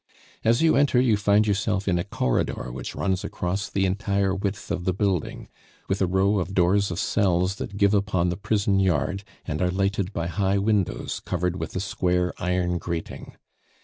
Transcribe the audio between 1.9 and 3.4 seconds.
a corridor which runs